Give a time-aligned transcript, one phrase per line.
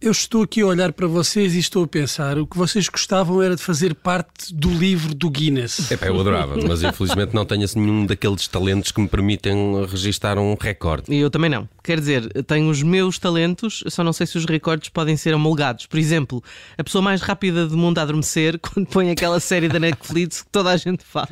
[0.00, 3.42] eu estou aqui a olhar para vocês e estou a pensar, o que vocês gostavam
[3.42, 5.90] era de fazer parte do livro do Guinness.
[5.90, 10.38] Epá, eu adorava, mas infelizmente não tenho assim nenhum daqueles talentos que me permitem registar
[10.38, 11.12] um recorde.
[11.12, 11.68] E eu também não.
[11.82, 15.86] Quer dizer, tenho os meus talentos, só não sei se os recordes podem ser amolgados.
[15.86, 16.42] Por exemplo,
[16.76, 20.48] a pessoa mais rápida do mundo a adormecer quando põe aquela série da Netflix que
[20.50, 21.28] toda a gente fala.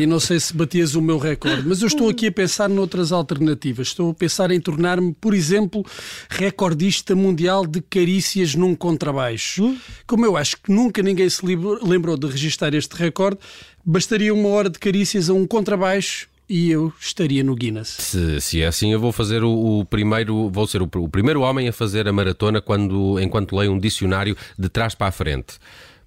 [0.00, 3.12] E não sei se batias o meu recorde, mas eu estou aqui a pensar noutras
[3.12, 3.88] alternativas.
[3.88, 5.84] Estou a pensar em tornar-me, por exemplo,
[6.28, 9.64] recordista mundial de carícias num contrabaixo.
[9.64, 9.78] Hum?
[10.06, 13.38] Como eu acho que nunca ninguém se lembrou de registrar este recorde,
[13.84, 17.88] bastaria uma hora de carícias a um contrabaixo e eu estaria no Guinness.
[17.88, 21.40] Se, se é assim, eu vou fazer o, o primeiro, vou ser o, o, primeiro
[21.40, 25.58] homem a fazer a maratona quando, enquanto leio um dicionário de trás para a frente.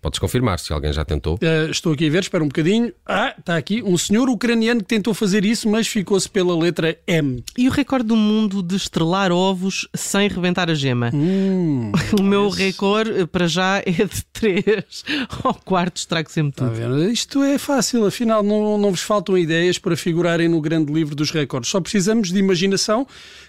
[0.08, 1.36] Podes confirmar se alguém já tentou.
[1.36, 2.94] Uh, estou aqui a ver, espera um bocadinho.
[3.06, 7.44] Ah, está aqui um senhor ucraniano que tentou fazer isso, mas ficou-se pela letra M.
[7.58, 11.12] E o recorde do mundo de estrelar ovos sem rebentar a gema?
[11.14, 15.04] Hum, o meu recorde, para já, é de 3
[15.44, 16.72] ao quarto, estrago sempre tudo.
[16.72, 21.16] Tá Isto é fácil, afinal, não, não vos faltam ideias para figurarem no grande livro
[21.16, 21.70] dos recordes.
[21.70, 23.06] Só precisamos de imaginação,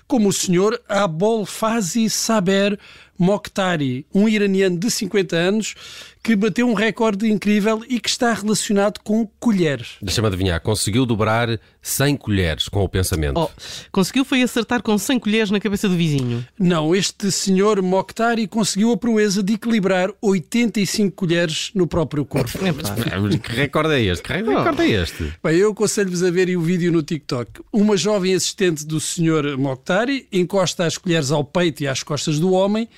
[0.08, 2.80] como o senhor Abol Fazi Saber
[3.18, 5.74] Mokhtari, um iraniano de 50 anos
[6.22, 9.96] que bateu um recorde incrível e que está relacionado com colheres.
[10.02, 13.38] Deixa-me adivinhar, conseguiu dobrar 100 colheres com o pensamento.
[13.38, 13.48] Oh,
[13.90, 16.46] conseguiu foi acertar com 100 colheres na cabeça do vizinho.
[16.58, 22.58] Não, este senhor Mokhtari conseguiu a proeza de equilibrar 85 colheres no próprio corpo.
[22.68, 24.22] É, que recorde é este?
[24.22, 25.32] Que recorde é este?
[25.42, 27.62] Bem, eu aconselho-vos a verem o vídeo no TikTok.
[27.72, 32.52] Uma jovem assistente do senhor Mokhtari encosta as colheres ao peito e às costas do
[32.52, 32.88] homem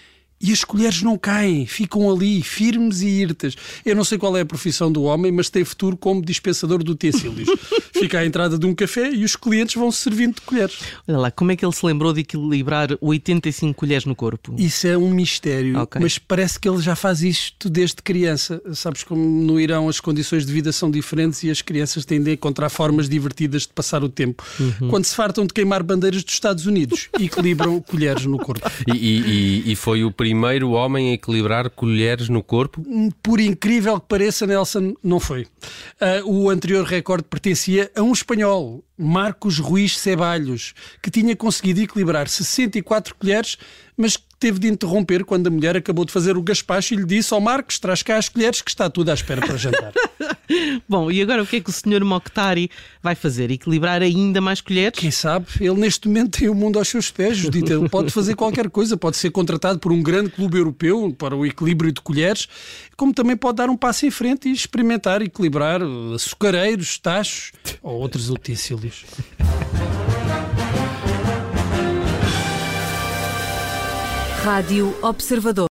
[0.41, 3.55] e as colheres não caem, ficam ali, firmes e irtas.
[3.85, 6.91] Eu não sei qual é a profissão do homem, mas tem futuro como dispensador de
[6.91, 7.49] utensílios.
[7.93, 10.79] Fica à entrada de um café e os clientes vão se servindo de colheres.
[11.07, 14.55] Olha lá, como é que ele se lembrou de equilibrar 85 colheres no corpo?
[14.57, 16.01] Isso é um mistério, okay.
[16.01, 18.63] mas parece que ele já faz isto desde criança.
[18.73, 22.35] Sabes como no Irão as condições de vida são diferentes e as crianças tendem a
[22.35, 24.43] encontrar formas divertidas de passar o tempo.
[24.59, 24.89] Uhum.
[24.89, 28.67] Quando se fartam de queimar bandeiras dos Estados Unidos, equilibram colheres no corpo.
[28.87, 30.30] E, e, e foi o primeiro
[30.73, 32.83] homem a equilibrar colheres no corpo?
[33.23, 35.43] Por incrível que pareça, Nelson, não foi.
[36.01, 42.29] Uh, o anterior recorde pertencia a um espanhol, Marcos Ruiz Ceballos, que tinha conseguido equilibrar
[42.29, 43.57] 64 colheres,
[43.97, 47.33] mas teve de interromper quando a mulher acabou de fazer o gaspacho e lhe disse
[47.35, 49.93] ao Marcos: traz cá as colheres que está tudo à espera para jantar.
[50.89, 52.05] Bom, e agora o que é que o Sr.
[52.05, 52.71] Mokhtari
[53.03, 53.51] vai fazer?
[53.51, 54.99] Equilibrar ainda mais colheres?
[54.99, 55.47] Quem sabe?
[55.61, 57.75] Ele neste momento tem o mundo aos seus pés, Judita.
[57.75, 61.47] Ele pode fazer qualquer coisa, pode ser contratado por um grande clube europeu para o
[61.47, 62.49] equilíbrio de colheres,
[62.97, 65.81] como também pode dar um passo em frente e experimentar equilibrar
[66.15, 67.53] açucareiros, tachos
[67.83, 68.90] ou outros utensílios.
[74.45, 75.69] Rádio Observador.